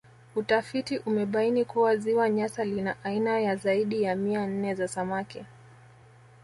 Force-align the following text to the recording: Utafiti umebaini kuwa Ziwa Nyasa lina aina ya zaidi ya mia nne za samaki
Utafiti 0.35 0.97
umebaini 0.97 1.65
kuwa 1.65 1.97
Ziwa 1.97 2.29
Nyasa 2.29 2.63
lina 2.65 2.95
aina 3.03 3.39
ya 3.39 3.55
zaidi 3.55 4.01
ya 4.03 4.15
mia 4.15 4.47
nne 4.47 4.75
za 4.75 4.87
samaki 4.87 5.45